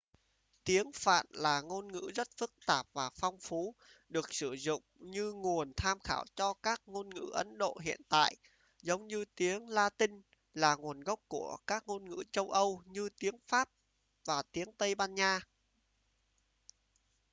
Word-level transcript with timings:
tiếng 0.63 0.91
phạn 0.93 1.25
là 1.29 1.61
ngôn 1.61 1.91
ngữ 1.93 2.11
rất 2.15 2.27
phức 2.37 2.51
tạp 2.65 2.85
và 2.93 3.09
phong 3.09 3.39
phú 3.39 3.75
được 4.09 4.33
sử 4.33 4.53
dụng 4.53 4.81
như 4.99 5.31
nguồn 5.31 5.71
tham 5.77 5.99
khảo 5.99 6.25
cho 6.35 6.53
các 6.53 6.81
ngôn 6.85 7.09
ngữ 7.15 7.29
ấn 7.33 7.57
độ 7.57 7.77
hiện 7.83 8.01
đại 8.09 8.35
giống 8.81 9.07
như 9.07 9.25
tiếng 9.35 9.69
latinh 9.69 10.21
là 10.53 10.75
nguồn 10.75 10.99
gốc 11.01 11.19
của 11.27 11.57
các 11.67 11.83
ngôn 11.87 12.05
ngữ 12.09 12.23
châu 12.31 12.51
âu 12.51 12.81
như 12.85 13.09
tiếng 13.19 13.35
pháp 13.47 13.69
và 14.25 14.43
tiếng 14.51 14.71
tây 14.73 14.95
ban 14.95 15.15
nha 15.15 15.39